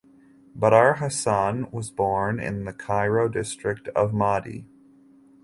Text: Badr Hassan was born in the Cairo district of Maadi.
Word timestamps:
Badr 0.55 0.93
Hassan 0.97 1.69
was 1.69 1.91
born 1.91 2.39
in 2.39 2.65
the 2.65 2.73
Cairo 2.73 3.29
district 3.29 3.87
of 3.89 4.13
Maadi. 4.13 4.65